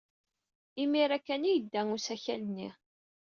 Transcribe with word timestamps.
Imir-a 0.81 1.19
kan 1.25 1.43
ay 1.47 1.53
yedda 1.57 1.81
usakal-nni. 1.95 2.69